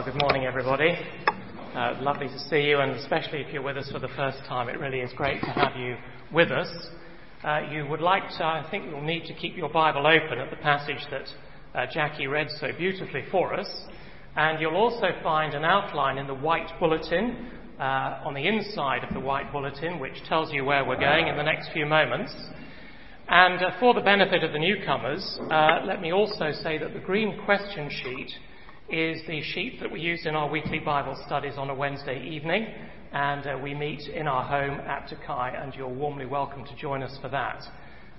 [0.00, 0.96] Well, good morning, everybody.
[1.74, 4.70] Uh, lovely to see you, and especially if you're with us for the first time,
[4.70, 5.94] it really is great to have you
[6.32, 6.68] with us.
[7.44, 10.48] Uh, you would like to, I think you'll need to keep your Bible open at
[10.48, 11.28] the passage that
[11.74, 13.68] uh, Jackie read so beautifully for us.
[14.36, 19.12] And you'll also find an outline in the white bulletin, uh, on the inside of
[19.12, 22.34] the white bulletin, which tells you where we're going in the next few moments.
[23.28, 27.00] And uh, for the benefit of the newcomers, uh, let me also say that the
[27.00, 28.30] green question sheet
[28.90, 32.66] is the sheet that we use in our weekly Bible studies on a Wednesday evening,
[33.12, 37.02] and uh, we meet in our home at Takai, and you're warmly welcome to join
[37.02, 37.62] us for that.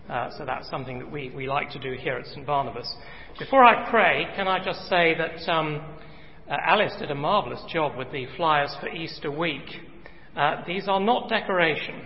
[0.09, 2.89] Uh, so that's something that we, we like to do here at St Barnabas.
[3.37, 5.81] Before I pray, can I just say that um,
[6.49, 9.67] uh, Alice did a marvellous job with the flyers for Easter week.
[10.37, 12.01] Uh, these are not decoration.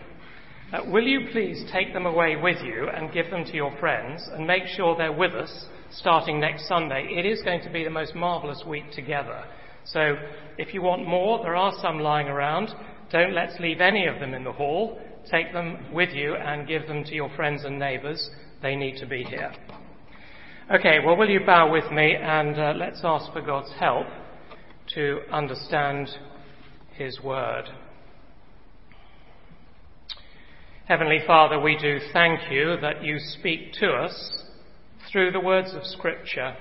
[0.73, 4.27] Uh, will you please take them away with you and give them to your friends
[4.33, 7.07] and make sure they're with us starting next Sunday.
[7.09, 9.43] It is going to be the most marvellous week together.
[9.85, 10.15] So
[10.57, 12.69] if you want more, there are some lying around.
[13.11, 14.99] Don't let's leave any of them in the hall.
[15.29, 18.29] Take them with you and give them to your friends and neighbours.
[18.61, 19.53] They need to be here.
[20.73, 24.07] Okay, well, will you bow with me and uh, let's ask for God's help
[24.95, 26.09] to understand
[26.93, 27.65] His Word.
[30.87, 34.43] Heavenly Father, we do thank you that you speak to us
[35.15, 36.57] through the words of Scripture.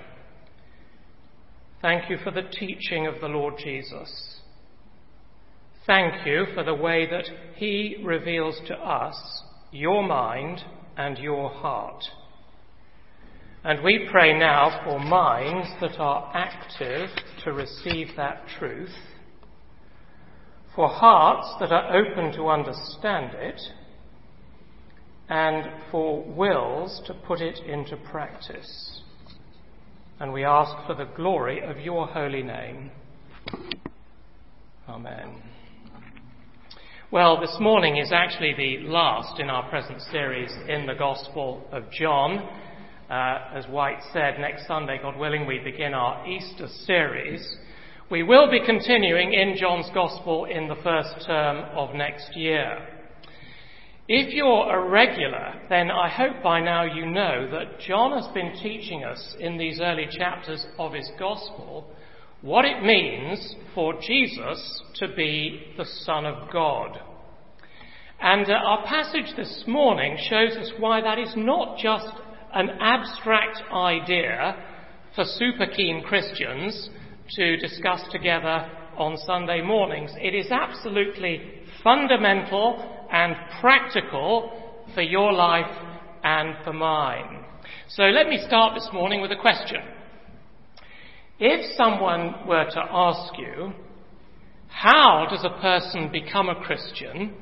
[1.82, 4.38] Thank you for the teaching of the Lord Jesus.
[5.88, 7.24] Thank you for the way that
[7.56, 10.60] He reveals to us your mind
[10.96, 12.04] and your heart.
[13.64, 17.08] And we pray now for minds that are active
[17.42, 18.94] to receive that truth,
[20.76, 23.60] for hearts that are open to understand it,
[25.28, 29.00] and for wills to put it into practice.
[30.20, 32.90] And we ask for the glory of your holy name.
[34.88, 35.42] Amen.
[37.10, 41.90] Well, this morning is actually the last in our present series in the Gospel of
[41.90, 42.48] John.
[43.08, 47.56] Uh, as White said, next Sunday, God willing, we begin our Easter series.
[48.10, 52.86] We will be continuing in John's Gospel in the first term of next year.
[54.06, 58.52] If you're a regular, then I hope by now you know that John has been
[58.62, 61.86] teaching us in these early chapters of his gospel
[62.42, 67.00] what it means for Jesus to be the Son of God.
[68.20, 72.06] And uh, our passage this morning shows us why that is not just
[72.52, 74.54] an abstract idea
[75.14, 76.90] for super keen Christians
[77.36, 80.10] to discuss together on Sunday mornings.
[80.18, 81.40] It is absolutely
[81.82, 84.50] fundamental and practical
[84.94, 85.70] for your life
[86.22, 87.44] and for mine.
[87.88, 89.80] So let me start this morning with a question.
[91.38, 93.72] If someone were to ask you,
[94.68, 97.34] how does a person become a Christian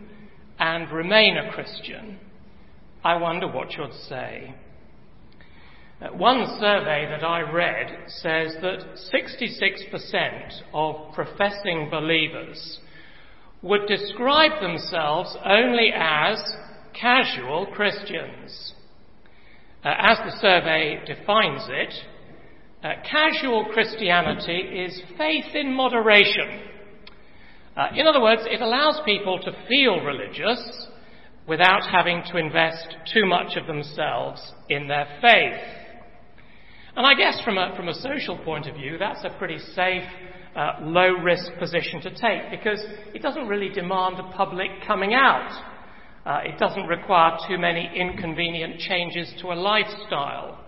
[0.58, 2.18] and remain a Christian?
[3.04, 4.54] I wonder what you'd say.
[6.00, 12.78] Uh, one survey that I read says that 66% of professing believers
[13.62, 16.42] would describe themselves only as
[17.00, 18.74] casual Christians.
[19.84, 21.94] Uh, as the survey defines it,
[22.84, 26.62] uh, casual Christianity is faith in moderation.
[27.76, 30.88] Uh, in other words, it allows people to feel religious
[31.48, 35.60] without having to invest too much of themselves in their faith.
[36.94, 40.04] And I guess from a, from a social point of view, that's a pretty safe
[40.56, 45.50] uh, low risk position to take because it doesn't really demand a public coming out.
[46.24, 50.58] Uh, it doesn't require too many inconvenient changes to a lifestyle.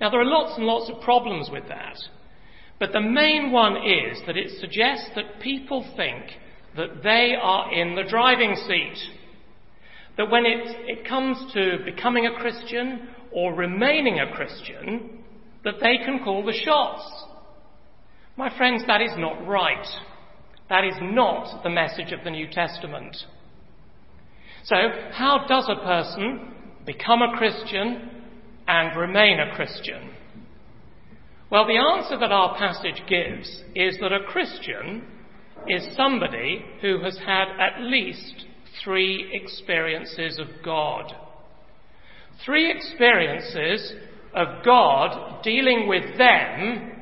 [0.00, 1.96] Now, there are lots and lots of problems with that,
[2.78, 6.24] but the main one is that it suggests that people think
[6.76, 8.96] that they are in the driving seat.
[10.16, 15.24] That when it, it comes to becoming a Christian or remaining a Christian,
[15.64, 17.02] that they can call the shots.
[18.38, 19.84] My friends, that is not right.
[20.68, 23.16] That is not the message of the New Testament.
[24.62, 24.76] So,
[25.10, 26.54] how does a person
[26.86, 28.08] become a Christian
[28.68, 30.10] and remain a Christian?
[31.50, 35.04] Well, the answer that our passage gives is that a Christian
[35.66, 38.46] is somebody who has had at least
[38.84, 41.12] three experiences of God.
[42.44, 43.94] Three experiences
[44.32, 46.97] of God dealing with them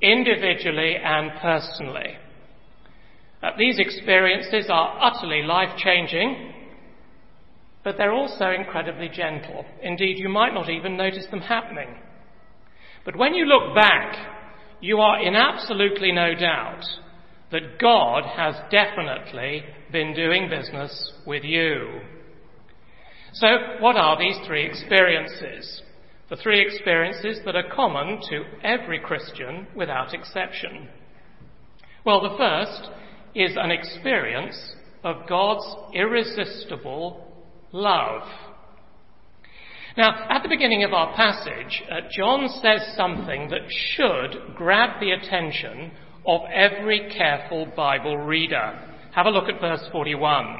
[0.00, 2.16] individually and personally.
[3.42, 6.52] Uh, these experiences are utterly life changing,
[7.84, 9.64] but they're also incredibly gentle.
[9.82, 11.96] Indeed, you might not even notice them happening.
[13.04, 14.36] But when you look back
[14.80, 16.84] you are in absolutely no doubt
[17.50, 22.00] that God has definitely been doing business with you.
[23.34, 23.46] So,
[23.80, 25.82] what are these three experiences?
[26.28, 30.88] The three experiences that are common to every Christian without exception.
[32.04, 32.90] Well, the first
[33.34, 34.74] is an experience
[35.04, 35.64] of God's
[35.94, 38.22] irresistible love.
[39.96, 45.12] Now, at the beginning of our passage, uh, John says something that should grab the
[45.12, 45.92] attention
[46.26, 48.78] of every careful Bible reader.
[49.14, 50.58] Have a look at verse 41.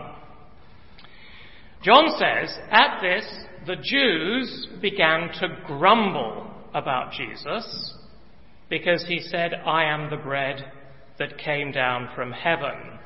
[1.82, 3.26] John says, At this,
[3.66, 7.94] the Jews began to grumble about Jesus
[8.68, 10.72] because he said, I am the bread
[11.18, 12.98] that came down from heaven.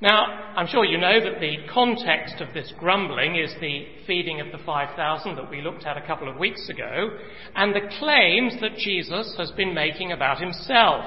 [0.00, 0.24] Now,
[0.56, 4.64] I'm sure you know that the context of this grumbling is the feeding of the
[4.64, 7.16] 5,000 that we looked at a couple of weeks ago,
[7.54, 11.04] and the claims that Jesus has been making about himself.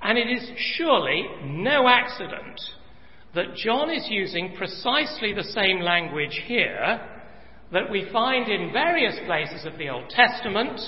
[0.00, 2.60] And it is surely no accident
[3.34, 7.00] that John is using precisely the same language here
[7.72, 10.80] that we find in various places of the Old Testament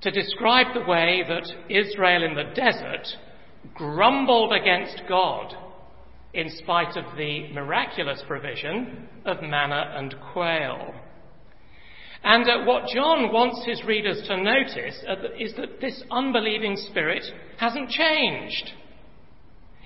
[0.00, 3.06] to describe the way that Israel in the desert
[3.74, 5.54] grumbled against God
[6.34, 10.92] in spite of the miraculous provision of manna and quail.
[12.24, 17.22] And uh, what John wants his readers to notice uh, is that this unbelieving spirit
[17.58, 18.72] hasn't changed.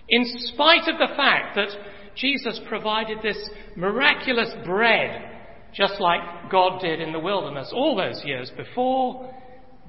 [0.09, 0.25] In
[0.55, 1.69] spite of the fact that
[2.17, 5.31] Jesus provided this miraculous bread,
[5.75, 9.33] just like God did in the wilderness all those years before,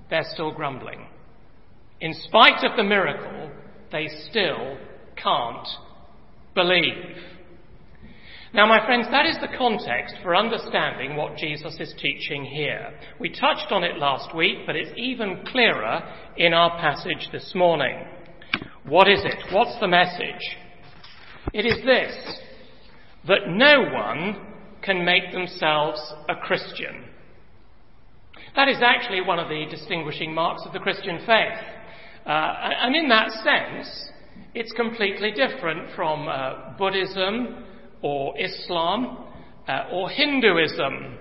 [0.10, 1.07] they're still grumbling.
[2.01, 3.51] In spite of the miracle,
[3.92, 4.77] they still
[5.21, 5.68] can't
[6.54, 7.16] believe.
[8.54, 12.94] Now, my friends, that is the context for understanding what Jesus is teaching here.
[13.19, 16.01] We touched on it last week, but it's even clearer
[16.36, 18.06] in our passage this morning.
[18.85, 19.53] What is it?
[19.53, 20.57] What's the message?
[21.53, 22.39] It is this
[23.27, 24.47] that no one
[24.81, 27.05] can make themselves a Christian.
[28.55, 31.59] That is actually one of the distinguishing marks of the Christian faith.
[32.25, 34.09] Uh, and in that sense,
[34.53, 37.65] it's completely different from uh, Buddhism
[38.01, 39.25] or Islam
[39.67, 41.17] uh, or Hinduism.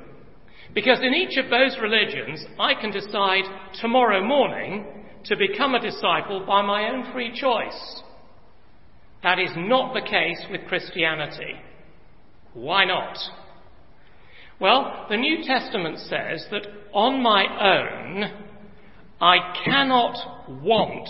[0.74, 3.44] Because in each of those religions, I can decide
[3.80, 4.86] tomorrow morning
[5.28, 8.02] to become a disciple by my own free choice.
[9.22, 11.54] That is not the case with Christianity.
[12.54, 13.16] Why not?
[14.60, 18.24] Well, the New Testament says that on my own,
[19.20, 21.08] I cannot want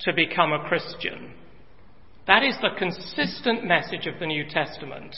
[0.00, 1.32] to become a Christian.
[2.26, 5.14] That is the consistent message of the New Testament.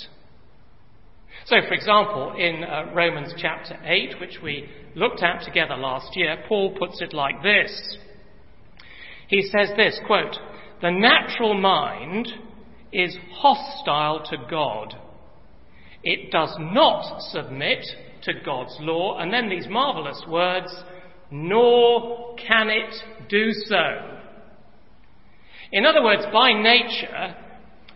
[1.46, 6.44] So, for example, in uh, Romans chapter 8, which we looked at together last year,
[6.48, 7.98] Paul puts it like this.
[9.28, 10.36] He says this, quote,
[10.82, 12.28] the natural mind
[12.92, 14.94] is hostile to God.
[16.02, 17.84] It does not submit
[18.22, 19.18] to God's law.
[19.18, 20.72] And then these marvelous words,
[21.30, 22.94] nor can it
[23.28, 24.18] do so.
[25.72, 27.34] In other words, by nature,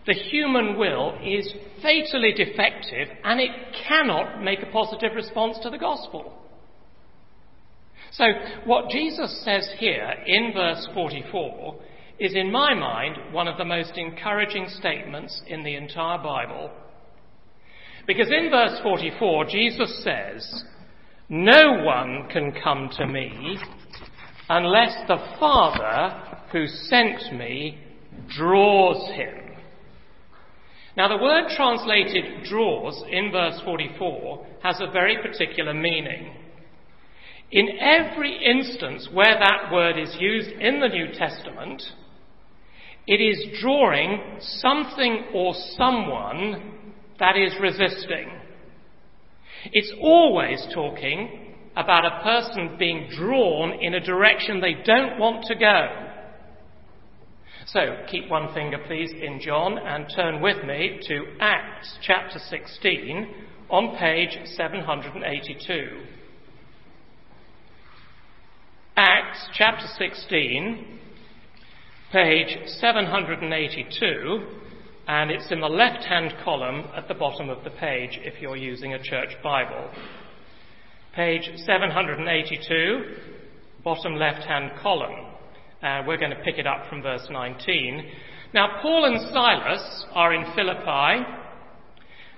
[0.05, 3.51] the human will is fatally defective and it
[3.87, 6.33] cannot make a positive response to the gospel.
[8.11, 8.25] So,
[8.65, 11.79] what Jesus says here in verse 44
[12.19, 16.71] is, in my mind, one of the most encouraging statements in the entire Bible.
[18.05, 20.63] Because in verse 44, Jesus says,
[21.29, 23.57] No one can come to me
[24.49, 27.79] unless the Father who sent me
[28.27, 29.55] draws him.
[30.97, 36.35] Now, the word translated draws in verse 44 has a very particular meaning.
[37.51, 41.83] In every instance where that word is used in the New Testament,
[43.07, 48.29] it is drawing something or someone that is resisting.
[49.65, 55.55] It's always talking about a person being drawn in a direction they don't want to
[55.55, 56.07] go.
[57.67, 63.33] So, keep one finger, please, in John and turn with me to Acts chapter 16
[63.69, 66.20] on page 782.
[68.97, 70.99] Acts chapter 16,
[72.11, 74.45] page 782,
[75.07, 78.57] and it's in the left hand column at the bottom of the page if you're
[78.57, 79.89] using a church Bible.
[81.15, 83.15] Page 782,
[83.81, 85.35] bottom left hand column.
[85.81, 88.11] Uh, we're going to pick it up from verse 19.
[88.53, 91.40] Now, Paul and Silas are in Philippi.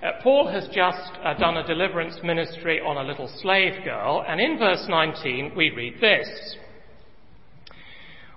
[0.04, 4.42] Uh, Paul has just uh, done a deliverance ministry on a little slave girl, and
[4.42, 6.58] in verse 19 we read this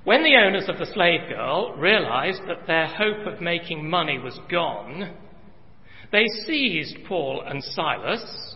[0.05, 4.39] When the owners of the slave girl realized that their hope of making money was
[4.49, 5.17] gone,
[6.13, 8.55] they seized Paul and Silas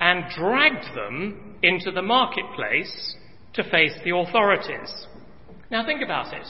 [0.00, 3.14] and dragged them into the marketplace
[3.54, 5.06] to face the authorities.
[5.70, 6.46] Now think about it.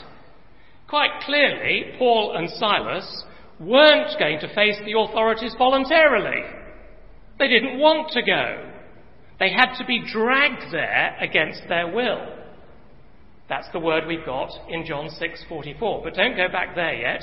[0.88, 3.24] Quite clearly, Paul and Silas
[3.62, 6.42] weren't going to face the authorities voluntarily.
[7.38, 8.70] They didn't want to go.
[9.38, 12.26] They had to be dragged there against their will.
[13.48, 16.02] That's the word we've got in John 6:44.
[16.04, 17.20] But don't go back there yet.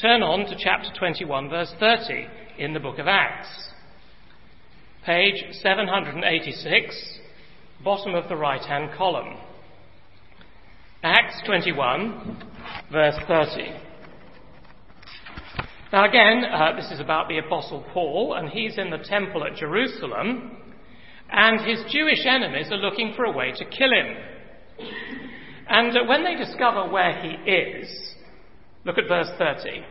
[0.00, 2.26] Turn on to chapter 21 verse 30
[2.58, 3.48] in the book of Acts.
[5.04, 7.18] Page 786,
[7.82, 9.38] bottom of the right-hand column.
[11.02, 12.36] Acts 21
[12.92, 13.89] verse 30.
[15.92, 19.56] Now again, uh, this is about the Apostle Paul, and he's in the temple at
[19.56, 20.56] Jerusalem,
[21.32, 24.16] and his Jewish enemies are looking for a way to kill him.
[25.68, 27.88] And uh, when they discover where he is,
[28.84, 29.84] look at verse 30.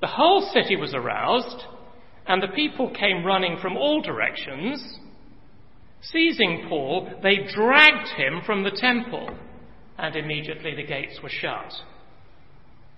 [0.00, 1.62] The whole city was aroused,
[2.26, 4.98] and the people came running from all directions.
[6.00, 9.30] Seizing Paul, they dragged him from the temple,
[9.96, 11.72] and immediately the gates were shut.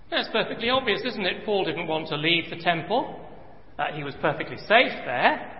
[0.09, 1.45] That's perfectly obvious, isn't it?
[1.45, 3.19] Paul didn't want to leave the temple.
[3.77, 5.55] Uh, he was perfectly safe there.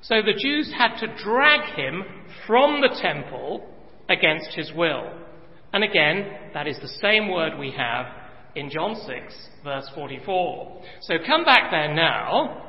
[0.00, 2.04] So the Jews had to drag him
[2.46, 3.64] from the temple
[4.08, 5.12] against his will.
[5.72, 8.06] And again, that is the same word we have
[8.56, 10.82] in John 6, verse 44.
[11.02, 12.68] So come back there now,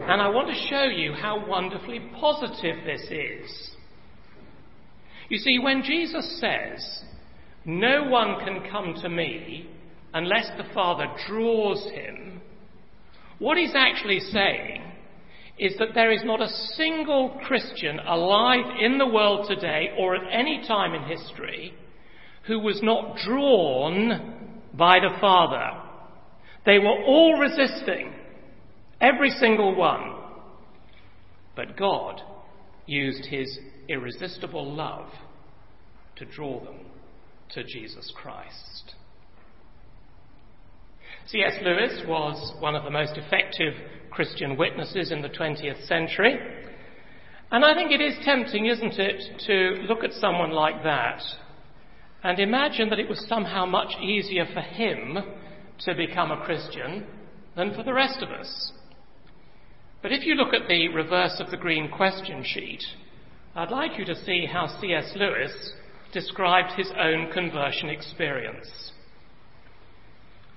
[0.00, 3.70] and I want to show you how wonderfully positive this is.
[5.28, 7.02] You see, when Jesus says,
[7.64, 9.68] No one can come to me
[10.12, 12.40] unless the Father draws him,
[13.38, 14.82] what he's actually saying
[15.58, 20.22] is that there is not a single Christian alive in the world today or at
[20.32, 21.74] any time in history
[22.46, 25.82] who was not drawn by the Father.
[26.64, 28.12] They were all resisting,
[29.00, 30.14] every single one.
[31.54, 32.22] But God
[32.86, 35.08] used his irresistible love
[36.16, 36.78] to draw them
[37.50, 38.94] to Jesus Christ.
[41.30, 41.58] C.S.
[41.62, 43.74] Lewis was one of the most effective
[44.10, 46.36] Christian witnesses in the 20th century.
[47.52, 51.22] And I think it is tempting, isn't it, to look at someone like that
[52.24, 55.18] and imagine that it was somehow much easier for him
[55.84, 57.06] to become a Christian
[57.56, 58.72] than for the rest of us.
[60.02, 62.82] But if you look at the reverse of the green question sheet,
[63.54, 65.12] I'd like you to see how C.S.
[65.14, 65.72] Lewis
[66.12, 68.89] described his own conversion experience.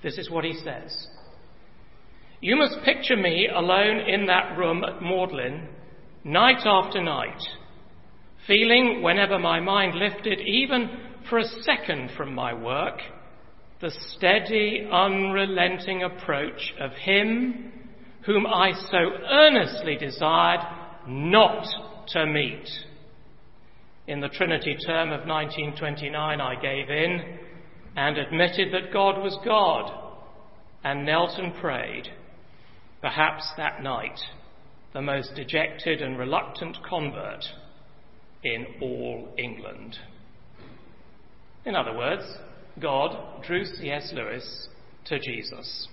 [0.04, 1.08] This is what he says.
[2.42, 5.66] You must picture me alone in that room at Magdalen,
[6.22, 7.40] night after night,
[8.46, 10.90] feeling whenever my mind lifted, even
[11.28, 13.00] for a second from my work,
[13.80, 17.72] the steady, unrelenting approach of Him
[18.26, 18.98] whom I so
[19.30, 20.60] earnestly desired
[21.06, 21.66] not
[22.08, 22.68] to meet.
[24.06, 27.38] In the Trinity term of 1929, I gave in
[27.96, 29.92] and admitted that God was God
[30.82, 32.08] and knelt and prayed.
[33.00, 34.18] Perhaps that night,
[34.92, 37.44] the most dejected and reluctant convert
[38.42, 39.96] in all England.
[41.64, 42.22] In other words,
[42.80, 44.12] God drew C.S.
[44.14, 44.68] Lewis
[45.06, 45.88] to Jesus.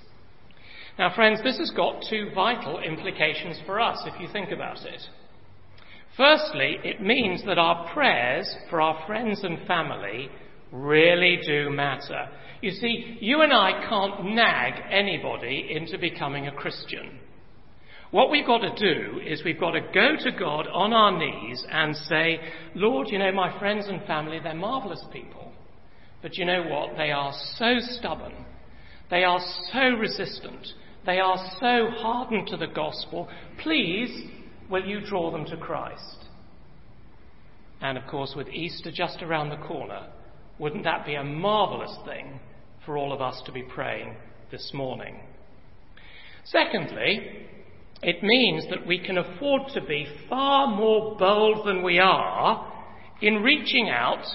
[0.99, 5.01] Now, friends, this has got two vital implications for us if you think about it.
[6.17, 10.29] Firstly, it means that our prayers for our friends and family
[10.71, 12.29] really do matter.
[12.61, 17.19] You see, you and I can't nag anybody into becoming a Christian.
[18.11, 21.65] What we've got to do is we've got to go to God on our knees
[21.69, 22.39] and say,
[22.75, 25.51] Lord, you know, my friends and family, they're marvelous people.
[26.21, 26.97] But you know what?
[26.97, 28.45] They are so stubborn.
[29.09, 29.39] They are
[29.71, 30.67] so resistant.
[31.05, 33.27] They are so hardened to the gospel.
[33.63, 34.23] Please,
[34.69, 36.25] will you draw them to Christ?
[37.81, 40.07] And of course, with Easter just around the corner,
[40.59, 42.39] wouldn't that be a marvellous thing
[42.85, 44.15] for all of us to be praying
[44.51, 45.19] this morning?
[46.43, 47.47] Secondly,
[48.01, 52.71] it means that we can afford to be far more bold than we are
[53.21, 54.25] in reaching out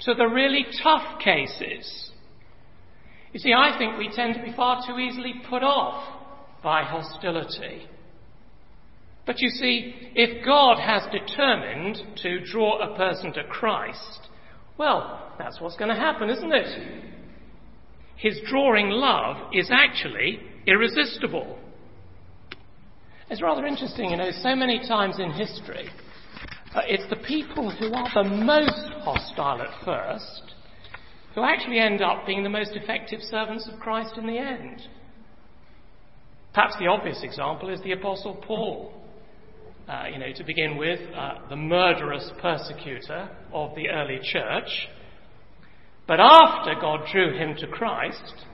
[0.00, 2.10] to the really tough cases.
[3.32, 6.22] You see, I think we tend to be far too easily put off
[6.62, 7.88] by hostility.
[9.26, 14.28] But you see, if God has determined to draw a person to Christ,
[14.78, 17.12] well, that's what's going to happen, isn't it?
[18.16, 21.58] His drawing love is actually irresistible.
[23.30, 25.88] It's rather interesting, you know, so many times in history,
[26.74, 30.54] uh, it's the people who are the most hostile at first
[31.34, 34.82] who actually end up being the most effective servants of Christ in the end.
[36.52, 38.92] Perhaps the obvious example is the Apostle Paul.
[39.86, 44.88] Uh, you know, to begin with, uh, the murderous persecutor of the early church.
[46.06, 48.46] But after God drew him to Christ,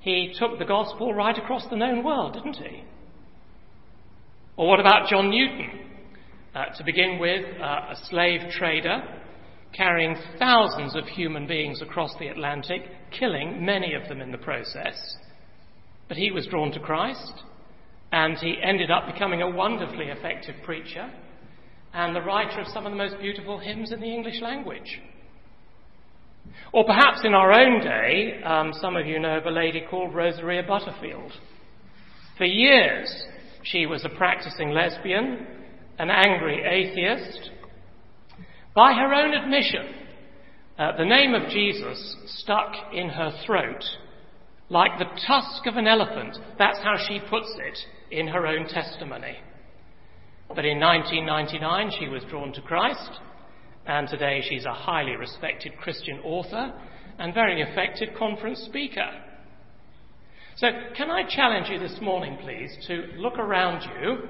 [0.00, 2.84] he took the gospel right across the known world, didn't he?
[4.58, 5.80] Or what about John Newton?
[6.54, 9.02] Uh, to begin with, uh, a slave trader
[9.74, 12.82] carrying thousands of human beings across the Atlantic,
[13.18, 15.16] killing many of them in the process.
[16.08, 17.42] But he was drawn to Christ,
[18.12, 21.10] and he ended up becoming a wonderfully effective preacher
[21.92, 25.00] and the writer of some of the most beautiful hymns in the English language.
[26.72, 30.14] Or perhaps in our own day, um, some of you know of a lady called
[30.14, 31.32] Rosaria Butterfield.
[32.36, 33.10] For years,
[33.62, 35.46] she was a practicing lesbian,
[35.98, 37.50] an angry atheist.
[38.74, 39.94] By her own admission,
[40.78, 43.82] uh, the name of Jesus stuck in her throat
[44.68, 46.36] like the tusk of an elephant.
[46.58, 47.78] That's how she puts it
[48.10, 49.36] in her own testimony.
[50.48, 53.10] But in 1999, she was drawn to Christ,
[53.86, 56.72] and today she's a highly respected Christian author
[57.18, 59.10] and very effective conference speaker.
[60.56, 64.28] So, can I challenge you this morning, please, to look around you?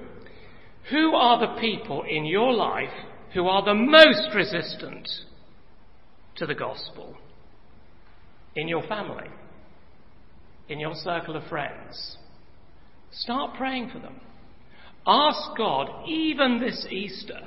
[0.91, 2.93] Who are the people in your life
[3.35, 5.09] who are the most resistant
[6.37, 7.17] to the gospel?
[8.57, 9.29] In your family?
[10.69, 12.17] In your circle of friends?
[13.13, 14.21] Start praying for them.
[15.07, 17.41] Ask God, even this Easter,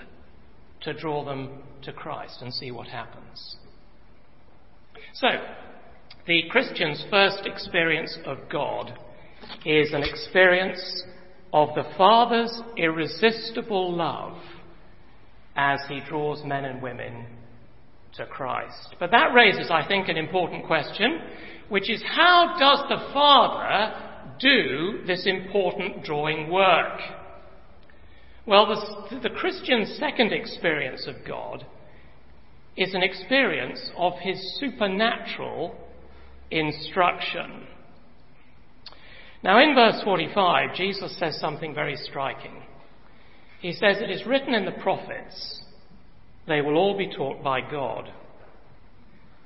[0.81, 3.57] to draw them to Christ and see what happens.
[5.13, 5.27] So,
[6.25, 8.97] the Christian's first experience of God
[9.65, 11.03] is an experience
[11.51, 14.37] of the Father's irresistible love
[15.55, 17.25] as he draws men and women
[18.13, 18.95] to Christ.
[18.99, 21.19] But that raises, I think, an important question,
[21.67, 24.08] which is how does the Father
[24.39, 26.99] do this important drawing work?
[28.45, 31.65] Well, the, the Christian's second experience of God
[32.75, 35.75] is an experience of his supernatural
[36.49, 37.67] instruction.
[39.43, 42.63] Now, in verse 45, Jesus says something very striking.
[43.61, 45.61] He says, It is written in the prophets,
[46.47, 48.11] they will all be taught by God.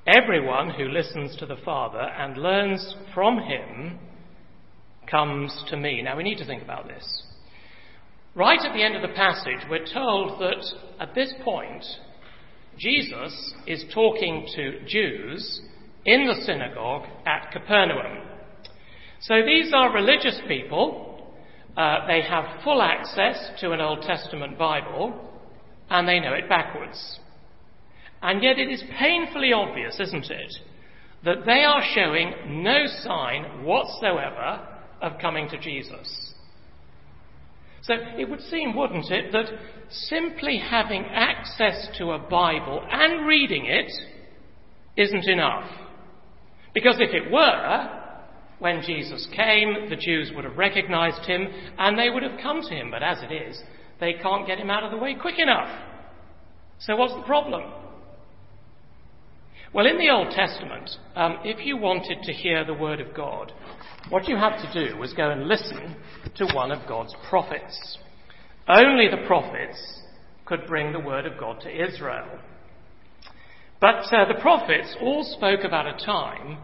[0.05, 3.99] Everyone who listens to the Father and learns from him
[5.13, 6.01] comes to me.
[6.01, 7.23] Now, we need to think about this.
[8.33, 10.65] Right at the end of the passage, we're told that
[10.99, 11.85] at this point,
[12.79, 15.61] Jesus is talking to Jews
[16.03, 18.27] in the synagogue at Capernaum.
[19.21, 21.31] So these are religious people.
[21.77, 25.29] Uh, they have full access to an Old Testament Bible,
[25.91, 27.19] and they know it backwards.
[28.23, 30.55] And yet it is painfully obvious, isn't it,
[31.23, 34.72] that they are showing no sign whatsoever
[35.03, 36.33] of coming to Jesus.
[37.83, 39.45] So it would seem, wouldn't it, that
[39.89, 43.91] simply having access to a Bible and reading it
[44.95, 45.69] isn't enough.
[46.73, 47.99] Because if it were,
[48.59, 52.73] when Jesus came, the Jews would have recognized him and they would have come to
[52.73, 52.89] him.
[52.89, 53.61] But as it is,
[53.99, 55.69] they can't get him out of the way quick enough.
[56.79, 57.63] So what's the problem?
[59.73, 63.51] Well, in the Old Testament, um, if you wanted to hear the word of God,
[64.09, 65.95] what you had to do was go and listen
[66.35, 67.97] to one of God's prophets.
[68.67, 70.01] Only the prophets
[70.45, 72.27] could bring the word of God to Israel.
[73.81, 76.59] But uh, the prophets all spoke about a time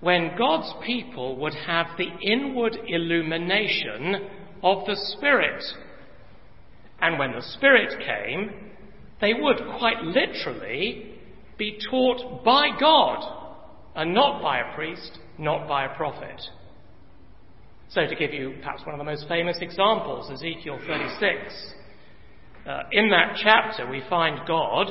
[0.00, 4.28] when God's people would have the inward illumination
[4.62, 5.64] of the Spirit.
[7.00, 8.72] And when the Spirit came,
[9.22, 11.11] they would quite literally
[11.58, 13.42] be taught by God
[13.94, 16.40] and not by a priest, not by a prophet.
[17.90, 21.74] So, to give you perhaps one of the most famous examples, Ezekiel 36.
[22.66, 24.86] Uh, in that chapter, we find God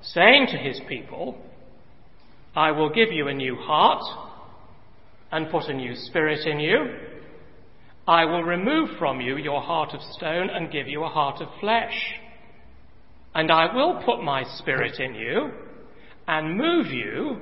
[0.00, 1.36] saying to his people,
[2.54, 4.02] I will give you a new heart
[5.30, 6.86] and put a new spirit in you.
[8.06, 11.48] I will remove from you your heart of stone and give you a heart of
[11.60, 11.92] flesh.
[13.34, 15.50] And I will put my spirit in you
[16.28, 17.38] and move you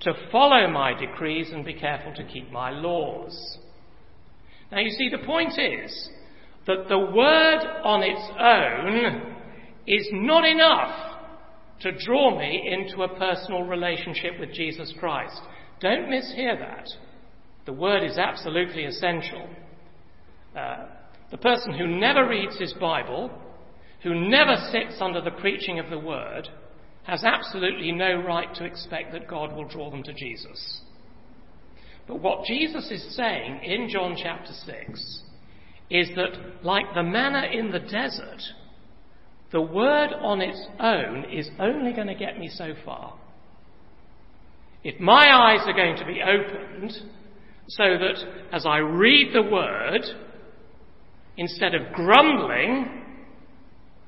[0.00, 3.58] to follow my decrees and be careful to keep my laws.
[4.70, 6.10] Now you see, the point is
[6.66, 9.36] that the word on its own
[9.86, 11.18] is not enough
[11.80, 15.40] to draw me into a personal relationship with Jesus Christ.
[15.80, 16.86] Don't mishear that.
[17.66, 19.48] The word is absolutely essential.
[20.56, 20.86] Uh,
[21.30, 23.30] the person who never reads his Bible,
[24.02, 26.48] who never sits under the preaching of the word,
[27.04, 30.82] has absolutely no right to expect that God will draw them to Jesus.
[32.06, 35.22] But what Jesus is saying in John chapter 6
[35.90, 38.42] is that, like the manna in the desert,
[39.52, 43.14] the word on its own is only going to get me so far.
[44.82, 46.92] If my eyes are going to be opened
[47.68, 48.16] so that
[48.52, 50.02] as I read the word,
[51.36, 53.09] instead of grumbling,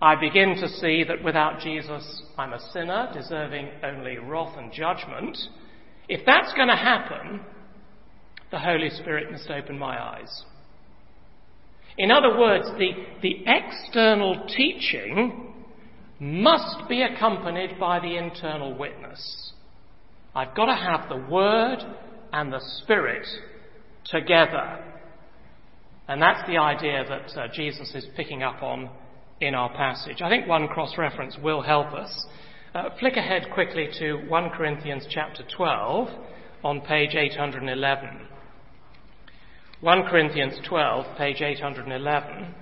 [0.03, 5.39] I begin to see that without Jesus I'm a sinner, deserving only wrath and judgment.
[6.09, 7.41] If that's going to happen,
[8.51, 10.43] the Holy Spirit must open my eyes.
[11.97, 12.91] In other words, the,
[13.23, 15.55] the external teaching
[16.19, 19.53] must be accompanied by the internal witness.
[20.35, 21.79] I've got to have the Word
[22.33, 23.27] and the Spirit
[24.07, 24.83] together.
[26.09, 28.91] And that's the idea that uh, Jesus is picking up on
[29.43, 30.23] in our passage.
[30.23, 32.27] I think one cross reference will help us.
[32.75, 36.09] Uh, flick ahead quickly to 1 Corinthians chapter 12
[36.65, 38.29] on page 811.
[39.81, 42.55] 1 Corinthians 12, page 811.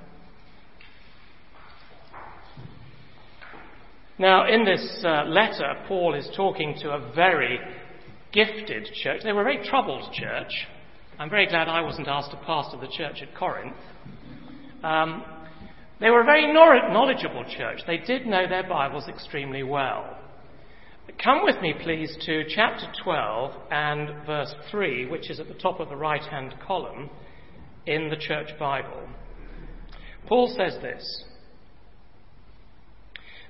[4.18, 7.60] Now, in this uh, letter, Paul is talking to a very
[8.32, 9.20] gifted church.
[9.22, 10.66] They were a very troubled church.
[11.18, 13.76] I'm very glad I wasn't asked to pastor the church at Corinth.
[14.82, 15.22] Um,
[16.00, 17.80] they were a very knowledgeable church.
[17.86, 20.16] They did know their Bibles extremely well.
[21.22, 25.80] Come with me, please, to chapter 12 and verse 3, which is at the top
[25.80, 27.10] of the right hand column
[27.86, 29.08] in the church Bible.
[30.26, 31.24] Paul says this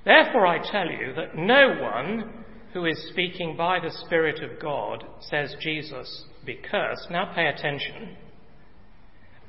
[0.03, 5.03] Therefore, I tell you that no one who is speaking by the Spirit of God
[5.19, 7.11] says Jesus be cursed.
[7.11, 8.17] Now pay attention.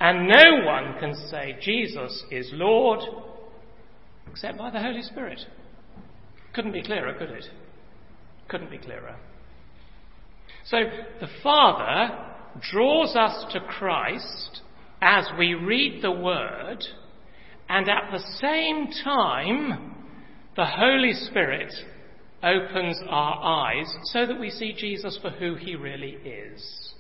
[0.03, 2.99] And no one can say Jesus is Lord
[4.29, 5.39] except by the Holy Spirit.
[6.53, 7.45] Couldn't be clearer, could it?
[8.49, 9.15] Couldn't be clearer.
[10.65, 10.79] So
[11.21, 12.19] the Father
[12.73, 14.63] draws us to Christ
[15.01, 16.83] as we read the Word,
[17.69, 19.95] and at the same time,
[20.57, 21.73] the Holy Spirit
[22.43, 26.92] opens our eyes so that we see Jesus for who he really is.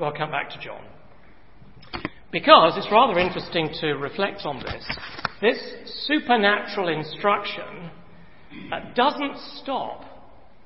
[0.00, 0.82] Well, I'll come back to John.
[2.32, 4.98] Because it's rather interesting to reflect on this.
[5.42, 5.58] This
[6.06, 7.90] supernatural instruction
[8.72, 10.04] uh, doesn't stop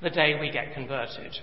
[0.00, 1.34] the day we get converted.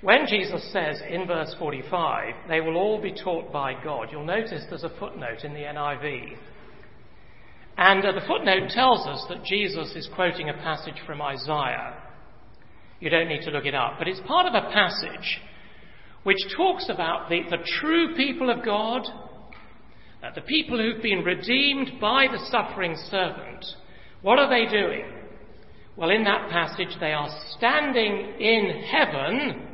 [0.00, 4.64] When Jesus says in verse 45, they will all be taught by God, you'll notice
[4.68, 6.36] there's a footnote in the NIV.
[7.78, 11.96] And uh, the footnote tells us that Jesus is quoting a passage from Isaiah.
[13.00, 15.40] You don't need to look it up, but it's part of a passage
[16.24, 19.02] which talks about the, the true people of God,
[20.34, 23.64] the people who've been redeemed by the suffering servant.
[24.22, 25.04] What are they doing?
[25.96, 29.68] Well, in that passage, they are standing in heaven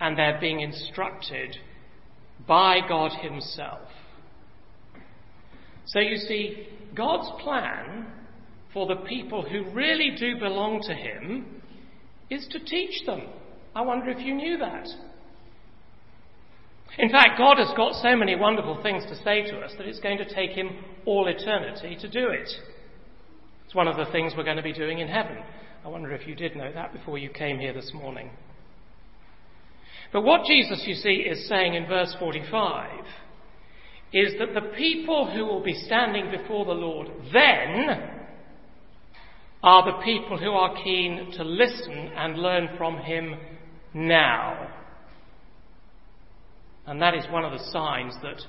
[0.00, 1.56] and they're being instructed
[2.46, 3.88] by God Himself.
[5.86, 8.06] So you see, God's plan
[8.72, 11.62] for the people who really do belong to Him
[12.28, 13.22] is to teach them.
[13.74, 14.88] I wonder if you knew that.
[16.98, 20.00] In fact, God has got so many wonderful things to say to us that it's
[20.00, 20.70] going to take Him
[21.06, 22.48] all eternity to do it.
[23.64, 25.38] It's one of the things we're going to be doing in heaven.
[25.84, 28.30] I wonder if you did know that before you came here this morning.
[30.12, 33.04] But what Jesus, you see, is saying in verse 45
[34.12, 38.10] is that the people who will be standing before the Lord then
[39.62, 43.36] are the people who are keen to listen and learn from Him
[43.94, 44.68] now.
[46.90, 48.42] And that is one of the signs that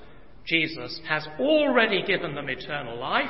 [0.48, 3.30] Jesus has already given them eternal life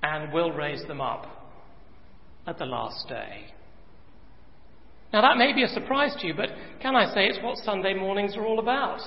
[0.00, 1.26] and will raise them up
[2.46, 3.46] at the last day.
[5.12, 7.94] Now, that may be a surprise to you, but can I say it's what Sunday
[7.94, 9.00] mornings are all about?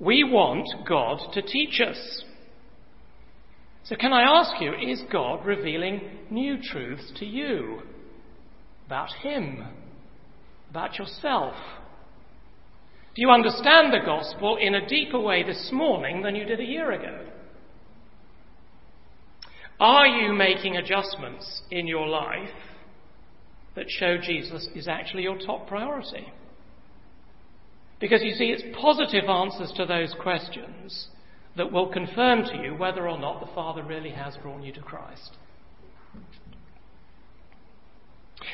[0.00, 2.24] We want God to teach us.
[3.84, 7.82] So, can I ask you, is God revealing new truths to you
[8.86, 9.64] about Him,
[10.70, 11.54] about yourself?
[13.14, 16.64] Do you understand the gospel in a deeper way this morning than you did a
[16.64, 17.26] year ago?
[19.78, 22.48] Are you making adjustments in your life
[23.76, 26.32] that show Jesus is actually your top priority?
[28.00, 31.08] Because you see, it's positive answers to those questions
[31.56, 34.80] that will confirm to you whether or not the Father really has drawn you to
[34.80, 35.36] Christ.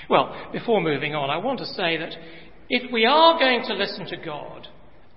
[0.08, 2.14] Well, before moving on, I want to say that
[2.70, 4.68] if we are going to listen to God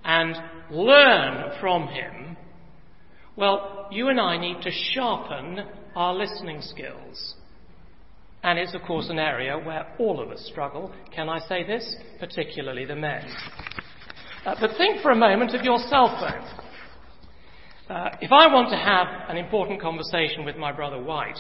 [0.04, 0.36] and
[0.72, 2.36] learn from Him,
[3.38, 5.60] Well, you and I need to sharpen
[5.96, 7.36] our listening skills.
[8.44, 10.94] And it's, of course, an area where all of us struggle.
[11.16, 11.96] Can I say this?
[12.20, 13.24] Particularly the men.
[14.46, 17.96] Uh, but think for a moment of your cell phone.
[17.96, 21.40] Uh, if I want to have an important conversation with my brother White,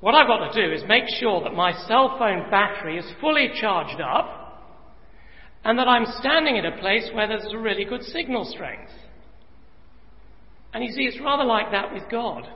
[0.00, 3.50] what I've got to do is make sure that my cell phone battery is fully
[3.58, 4.37] charged up
[5.68, 8.90] and that I'm standing in a place where there's a really good signal strength.
[10.72, 12.48] And you see, it's rather like that with God.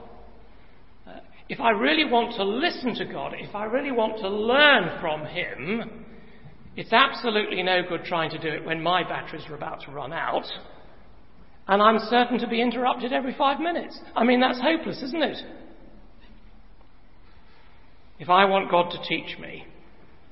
[1.05, 4.99] Uh, if I really want to listen to God, if I really want to learn
[4.99, 6.05] from Him,
[6.75, 10.11] it's absolutely no good trying to do it when my batteries are about to run
[10.11, 10.45] out.
[11.67, 13.95] And I'm certain to be interrupted every five minutes.
[14.15, 15.37] I mean, that's hopeless, isn't it?
[18.17, 19.67] If I want God to teach me,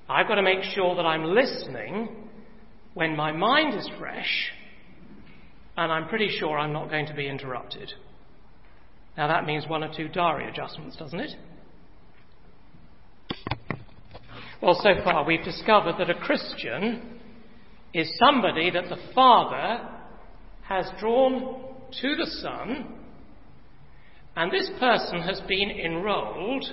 [0.09, 2.29] I've got to make sure that I'm listening
[2.93, 4.51] when my mind is fresh
[5.77, 7.91] and I'm pretty sure I'm not going to be interrupted.
[9.17, 11.31] Now that means one or two diary adjustments, doesn't it?
[14.61, 17.19] Well, so far we've discovered that a Christian
[17.93, 19.89] is somebody that the Father
[20.63, 21.63] has drawn
[22.01, 22.99] to the Son,
[24.35, 26.65] and this person has been enrolled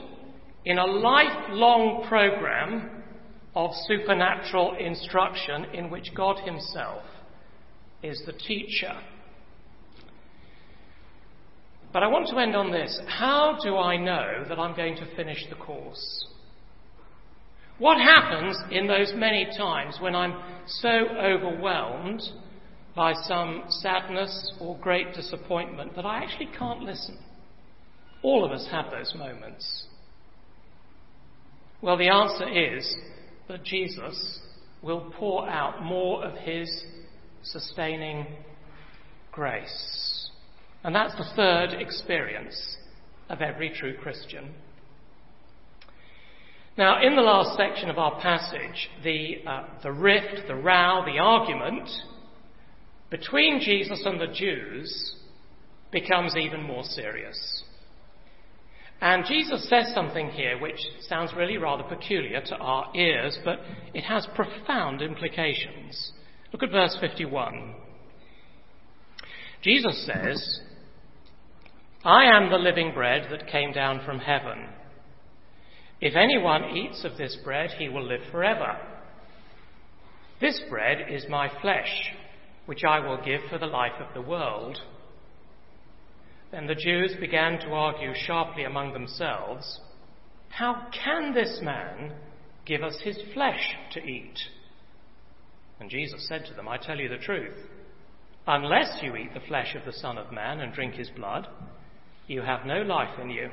[0.64, 2.97] in a lifelong program
[3.58, 7.02] of supernatural instruction in which God Himself
[8.04, 8.92] is the teacher.
[11.92, 13.00] But I want to end on this.
[13.08, 16.26] How do I know that I'm going to finish the course?
[17.80, 22.22] What happens in those many times when I'm so overwhelmed
[22.94, 27.18] by some sadness or great disappointment that I actually can't listen?
[28.22, 29.86] All of us have those moments.
[31.82, 32.96] Well, the answer is
[33.48, 34.40] that Jesus
[34.82, 36.68] will pour out more of his
[37.42, 38.26] sustaining
[39.32, 40.30] grace.
[40.84, 42.76] And that's the third experience
[43.28, 44.54] of every true Christian.
[46.76, 51.18] Now, in the last section of our passage, the, uh, the rift, the row, the
[51.18, 51.88] argument
[53.10, 55.16] between Jesus and the Jews
[55.90, 57.64] becomes even more serious.
[59.00, 63.60] And Jesus says something here which sounds really rather peculiar to our ears, but
[63.94, 66.12] it has profound implications.
[66.52, 67.74] Look at verse 51.
[69.62, 70.60] Jesus says,
[72.04, 74.68] I am the living bread that came down from heaven.
[76.00, 78.78] If anyone eats of this bread, he will live forever.
[80.40, 82.12] This bread is my flesh,
[82.66, 84.78] which I will give for the life of the world.
[86.50, 89.80] Then the Jews began to argue sharply among themselves
[90.48, 92.12] How can this man
[92.64, 94.38] give us his flesh to eat?
[95.80, 97.56] And Jesus said to them, I tell you the truth.
[98.46, 101.46] Unless you eat the flesh of the Son of Man and drink his blood,
[102.26, 103.50] you have no life in you.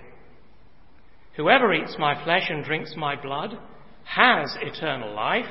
[1.36, 3.58] Whoever eats my flesh and drinks my blood
[4.06, 5.46] has eternal life,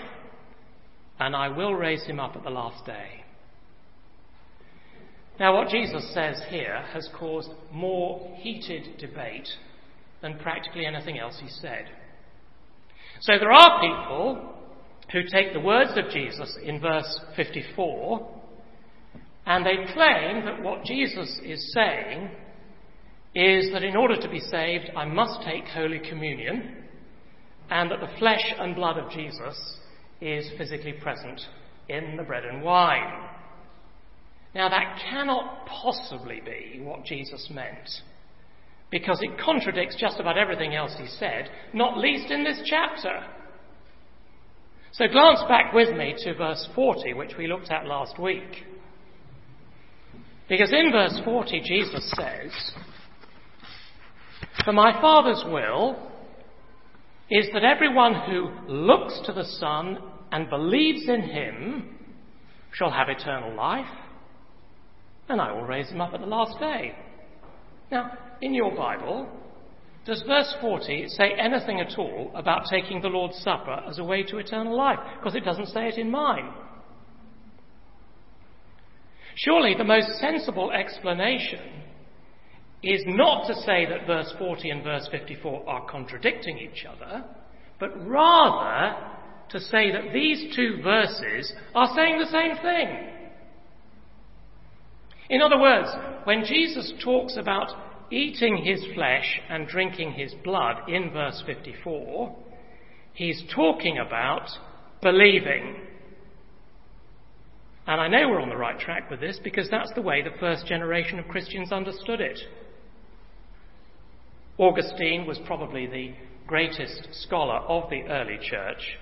[1.21, 3.24] and I will raise him up at the last day.
[5.39, 9.49] Now, what Jesus says here has caused more heated debate
[10.23, 11.87] than practically anything else he said.
[13.21, 14.55] So there are people
[15.13, 18.29] who take the words of Jesus in verse 54
[19.47, 22.31] and they claim that what Jesus is saying
[23.35, 26.85] is that in order to be saved, I must take Holy Communion
[27.71, 29.79] and that the flesh and blood of Jesus
[30.21, 31.41] is physically present
[31.89, 33.29] in the bread and wine.
[34.55, 37.89] Now, that cannot possibly be what Jesus meant
[38.91, 43.25] because it contradicts just about everything else he said, not least in this chapter.
[44.93, 48.65] So glance back with me to verse 40, which we looked at last week.
[50.49, 52.53] Because in verse 40, Jesus says,
[54.65, 55.97] For my Father's will
[57.29, 59.99] is that everyone who looks to the Son
[60.31, 61.99] and believes in him
[62.73, 63.87] shall have eternal life,
[65.29, 66.95] and I will raise him up at the last day.
[67.91, 69.29] Now, in your Bible,
[70.05, 74.23] does verse 40 say anything at all about taking the Lord's Supper as a way
[74.25, 74.99] to eternal life?
[75.19, 76.53] Because it doesn't say it in mine.
[79.37, 81.83] Surely the most sensible explanation
[82.83, 87.25] is not to say that verse 40 and verse 54 are contradicting each other,
[87.81, 88.97] but rather
[89.49, 93.14] to say that these two verses are saying the same thing.
[95.31, 95.89] In other words,
[96.25, 97.71] when Jesus talks about
[98.11, 102.37] eating his flesh and drinking his blood in verse 54,
[103.15, 104.49] he's talking about
[105.01, 105.77] believing.
[107.87, 110.39] And I know we're on the right track with this because that's the way the
[110.41, 112.39] first generation of Christians understood it.
[114.59, 116.15] Augustine was probably the
[116.47, 118.99] greatest scholar of the early church.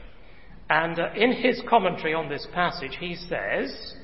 [0.70, 3.94] And uh, in his commentary on this passage, he says,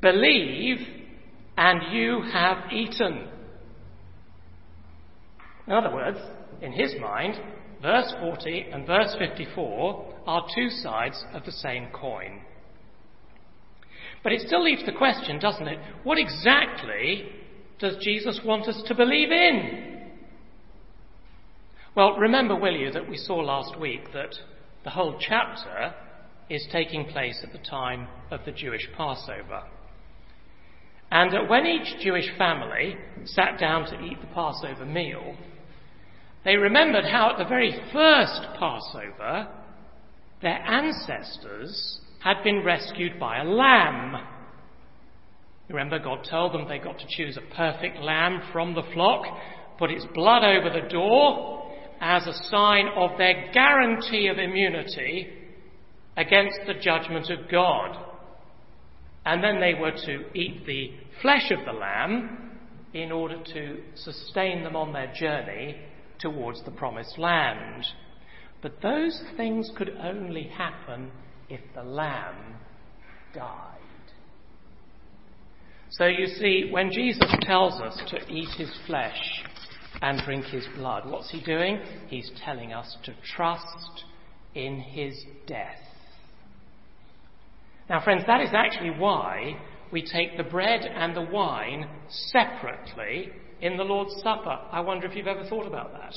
[0.00, 0.78] Believe
[1.56, 3.28] and you have eaten.
[5.66, 6.18] In other words,
[6.60, 7.36] in his mind,
[7.80, 12.40] verse 40 and verse 54 are two sides of the same coin.
[14.22, 15.78] But it still leaves the question, doesn't it?
[16.02, 17.28] What exactly
[17.78, 20.10] does Jesus want us to believe in?
[21.94, 24.34] Well, remember, will you, that we saw last week that
[24.82, 25.94] the whole chapter
[26.50, 29.64] is taking place at the time of the Jewish Passover.
[31.14, 35.36] And when each Jewish family sat down to eat the Passover meal,
[36.44, 39.46] they remembered how at the very first Passover,
[40.42, 44.26] their ancestors had been rescued by a lamb.
[45.68, 49.24] Remember, God told them they got to choose a perfect lamb from the flock,
[49.78, 55.28] put its blood over the door, as a sign of their guarantee of immunity
[56.16, 58.04] against the judgment of God.
[59.24, 62.50] And then they were to eat the flesh of the lamb
[62.92, 65.76] in order to sustain them on their journey
[66.18, 67.84] towards the promised land.
[68.62, 71.10] But those things could only happen
[71.48, 72.56] if the lamb
[73.34, 73.70] died.
[75.90, 79.44] So you see, when Jesus tells us to eat his flesh
[80.02, 81.08] and drink his blood.
[81.08, 81.80] What's he doing?
[82.08, 84.04] He's telling us to trust
[84.54, 85.14] in his
[85.46, 85.78] death.
[87.88, 89.58] Now, friends, that is actually why
[89.94, 93.30] we take the bread and the wine separately
[93.60, 94.58] in the Lord's Supper.
[94.72, 96.12] I wonder if you've ever thought about that.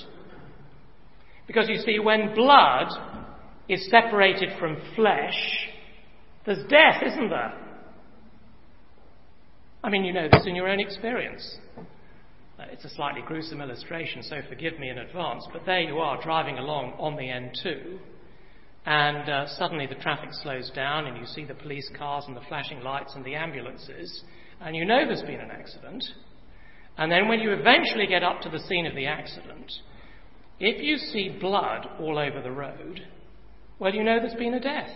[1.45, 2.87] Because you see, when blood
[3.69, 5.69] is separated from flesh,
[6.43, 7.53] there's death, isn't there?
[9.83, 11.57] I mean, you know this in your own experience.
[11.77, 16.19] Uh, it's a slightly gruesome illustration, so forgive me in advance, but there you are
[16.23, 17.99] driving along on the N2,
[18.87, 22.41] and uh, suddenly the traffic slows down, and you see the police cars and the
[22.47, 24.23] flashing lights and the ambulances,
[24.61, 26.01] and you know there's been an accident.
[26.97, 29.73] And then when you eventually get up to the scene of the accident,
[30.61, 33.01] if you see blood all over the road,
[33.77, 34.89] well, you know there's been a death.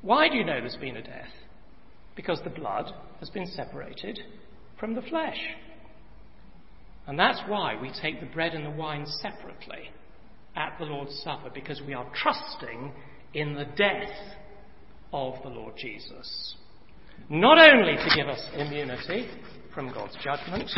[0.00, 1.30] Why do you know there's been a death?
[2.16, 4.18] Because the blood has been separated
[4.80, 5.38] from the flesh.
[7.06, 9.92] And that's why we take the bread and the wine separately
[10.56, 12.92] at the Lord's Supper, because we are trusting
[13.34, 14.10] in the death
[15.12, 16.56] of the Lord Jesus.
[17.28, 19.28] Not only to give us immunity
[19.74, 20.70] from God's judgment,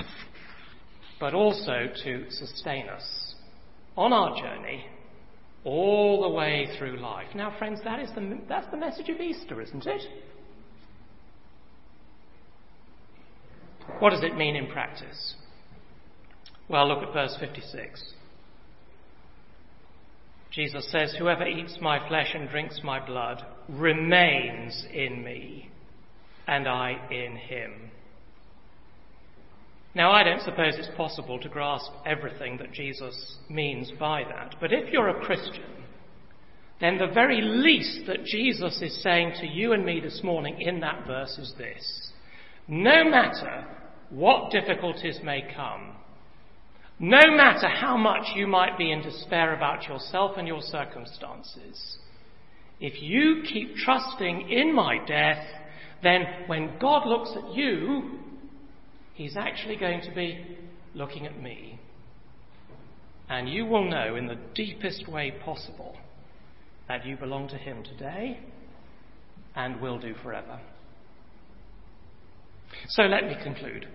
[1.19, 3.35] but also to sustain us
[3.97, 4.85] on our journey
[5.65, 7.29] all the way through life.
[7.35, 10.03] Now, friends, that is the, that's the message of Easter, isn't it?
[13.99, 15.35] What does it mean in practice?
[16.69, 18.15] Well, look at verse 56.
[20.55, 25.71] Jesus says, Whoever eats my flesh and drinks my blood remains in me,
[26.47, 27.91] and I in him.
[29.97, 34.73] Now, I don't suppose it's possible to grasp everything that Jesus means by that, but
[34.73, 35.85] if you're a Christian,
[36.81, 40.81] then the very least that Jesus is saying to you and me this morning in
[40.81, 42.11] that verse is this
[42.69, 43.65] No matter
[44.11, 45.97] what difficulties may come,
[46.99, 51.99] no matter how much you might be in despair about yourself and your circumstances,
[52.81, 55.45] if you keep trusting in my death,
[56.03, 58.19] then when God looks at you,
[59.15, 60.59] he's actually going to be
[60.95, 61.81] looking at me.
[63.29, 65.97] And you will know in the deepest way possible
[66.89, 68.39] that you belong to him today
[69.57, 70.61] and will do forever.
[72.89, 73.89] So let me conclude.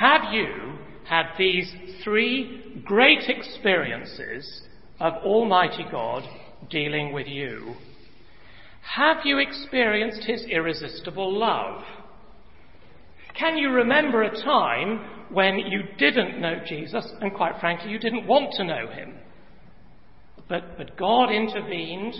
[0.00, 1.70] Have you had these
[2.02, 4.62] three great experiences
[4.98, 6.22] of Almighty God
[6.70, 7.74] dealing with you?
[8.96, 11.82] Have you experienced His irresistible love?
[13.38, 18.26] Can you remember a time when you didn't know Jesus and, quite frankly, you didn't
[18.26, 19.16] want to know Him?
[20.48, 22.14] But, but God intervened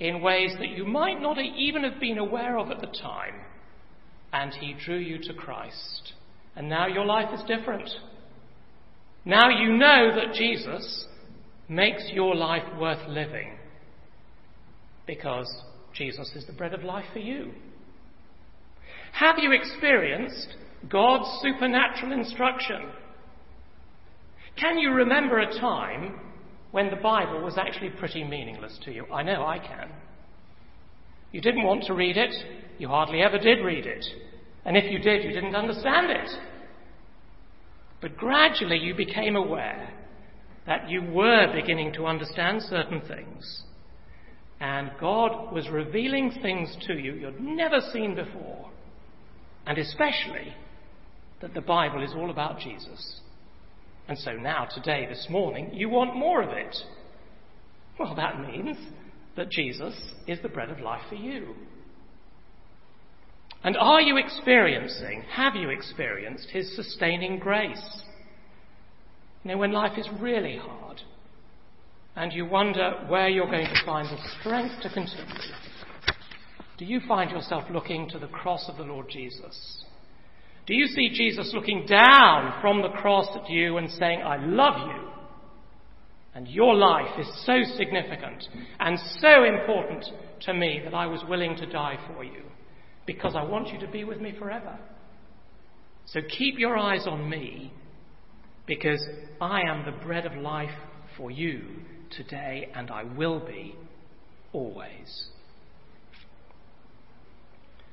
[0.00, 3.42] in ways that you might not even have been aware of at the time,
[4.32, 6.13] and He drew you to Christ.
[6.56, 7.88] And now your life is different.
[9.24, 11.06] Now you know that Jesus
[11.68, 13.56] makes your life worth living
[15.06, 15.50] because
[15.94, 17.52] Jesus is the bread of life for you.
[19.12, 20.48] Have you experienced
[20.88, 22.90] God's supernatural instruction?
[24.60, 26.20] Can you remember a time
[26.72, 29.06] when the Bible was actually pretty meaningless to you?
[29.12, 29.90] I know I can.
[31.32, 32.34] You didn't want to read it.
[32.78, 34.04] You hardly ever did read it.
[34.64, 36.30] And if you did, you didn't understand it.
[38.00, 39.92] But gradually you became aware
[40.66, 43.62] that you were beginning to understand certain things.
[44.60, 48.70] And God was revealing things to you you'd never seen before.
[49.66, 50.54] And especially
[51.40, 53.20] that the Bible is all about Jesus.
[54.08, 56.76] And so now, today, this morning, you want more of it.
[57.98, 58.76] Well, that means
[59.36, 59.94] that Jesus
[60.26, 61.54] is the bread of life for you.
[63.64, 68.02] And are you experiencing, have you experienced His sustaining grace?
[69.42, 71.00] You know, when life is really hard
[72.14, 75.34] and you wonder where you're going to find the strength to continue,
[76.76, 79.84] do you find yourself looking to the cross of the Lord Jesus?
[80.66, 84.88] Do you see Jesus looking down from the cross at you and saying, I love
[84.88, 85.08] you?
[86.34, 88.44] And your life is so significant
[88.78, 90.04] and so important
[90.42, 92.42] to me that I was willing to die for you
[93.06, 94.78] because I want you to be with me forever.
[96.06, 97.72] So keep your eyes on me
[98.66, 99.04] because
[99.40, 100.74] I am the bread of life
[101.16, 101.62] for you
[102.10, 103.74] today and I will be
[104.52, 105.28] always.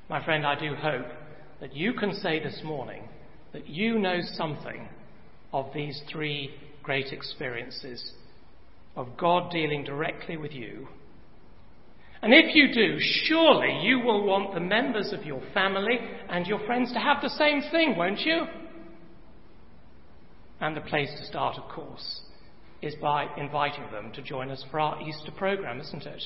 [0.08, 1.06] My friend, I do hope
[1.60, 3.08] that you can say this morning
[3.52, 4.88] that you know something
[5.52, 6.50] of these three
[6.82, 8.12] great experiences
[8.96, 10.88] of God dealing directly with you.
[12.22, 15.98] And if you do, surely you will want the members of your family
[16.28, 18.42] and your friends to have the same thing, won't you?
[20.60, 22.20] And the place to start, of course,
[22.80, 26.22] is by inviting them to join us for our Easter program, isn't it?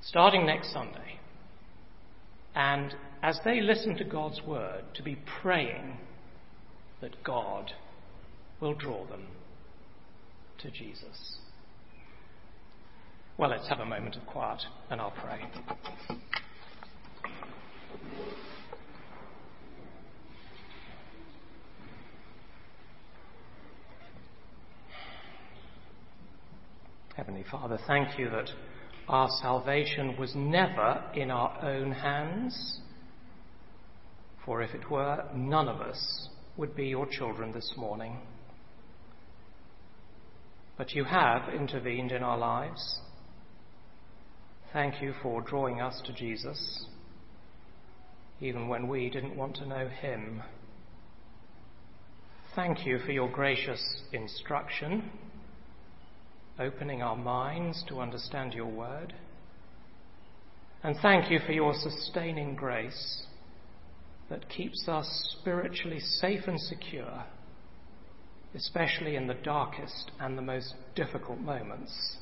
[0.00, 1.20] Starting next Sunday.
[2.56, 5.98] And as they listen to God's word, to be praying
[7.00, 7.72] that God
[8.60, 9.28] will draw them
[10.58, 11.38] to Jesus.
[13.38, 15.40] Well, let's have a moment of quiet and I'll pray.
[27.16, 28.50] Heavenly Father, thank you that
[29.08, 32.80] our salvation was never in our own hands.
[34.44, 38.18] For if it were, none of us would be your children this morning.
[40.76, 43.00] But you have intervened in our lives.
[44.72, 46.86] Thank you for drawing us to Jesus,
[48.40, 50.42] even when we didn't want to know him.
[52.56, 55.10] Thank you for your gracious instruction
[56.58, 59.14] opening our minds to understand your word.
[60.82, 63.26] And thank you for your sustaining grace
[64.30, 67.24] that keeps us spiritually safe and secure,
[68.54, 72.16] especially in the darkest and the most difficult moments.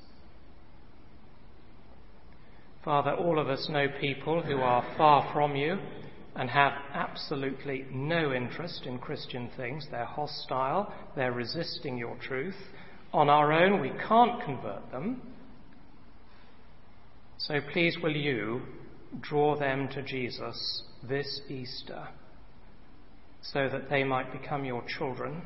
[2.84, 5.78] Father, all of us know people who are far from you
[6.34, 9.86] and have absolutely no interest in Christian things.
[9.90, 12.56] They're hostile, they're resisting your truth,
[13.12, 15.20] on our own, we can't convert them.
[17.38, 18.62] So please, will you
[19.20, 22.08] draw them to Jesus this Easter
[23.42, 25.42] so that they might become your children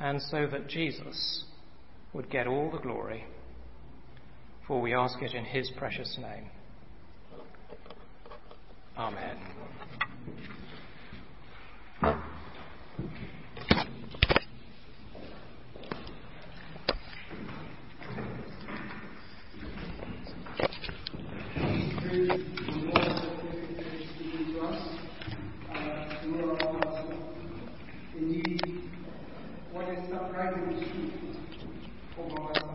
[0.00, 1.44] and so that Jesus
[2.12, 3.24] would get all the glory.
[4.68, 6.50] For we ask it in his precious name.
[8.98, 9.38] Amen.